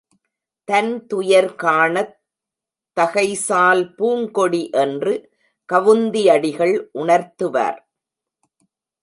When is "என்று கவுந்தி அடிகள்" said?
4.85-6.75